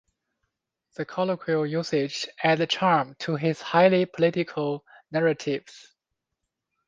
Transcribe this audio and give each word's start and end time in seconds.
The 0.95 1.05
colloquial 1.05 1.63
usages 1.67 2.27
add 2.43 2.67
charm 2.71 3.15
to 3.19 3.35
his 3.35 3.61
highly 3.61 4.07
political 4.07 4.83
narratives. 5.11 5.93